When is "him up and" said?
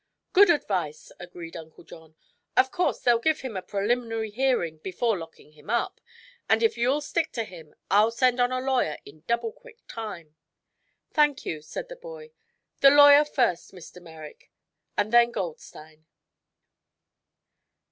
5.51-6.63